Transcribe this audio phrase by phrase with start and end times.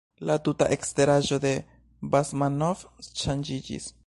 [0.27, 1.53] La tuta eksteraĵo de
[2.15, 2.87] Basmanov
[3.23, 3.93] ŝanĝiĝis.